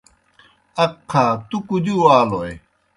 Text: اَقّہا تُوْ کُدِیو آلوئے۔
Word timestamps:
اَقّہا 0.83 1.25
تُوْ 1.47 1.57
کُدِیو 1.67 1.97
آلوئے۔ 2.17 2.53